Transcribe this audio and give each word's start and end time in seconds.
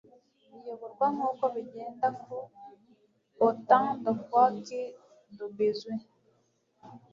Iyoborwa 0.57 1.05
nk 1.13 1.21
uko 1.29 1.43
bigenda 1.53 2.07
ku 2.21 2.35
autant 3.45 3.89
de 4.03 4.11
fois 4.27 4.51
que 4.67 4.81
de 5.37 5.45
besoin 5.57 5.99